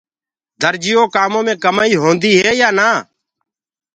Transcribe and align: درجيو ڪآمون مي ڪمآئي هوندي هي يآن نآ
درجيو 0.61 1.03
ڪآمون 1.15 1.43
مي 1.47 1.53
ڪمآئي 1.63 1.95
هوندي 2.03 2.31
هي 2.41 2.51
يآن 2.61 2.73
نآ 2.77 2.89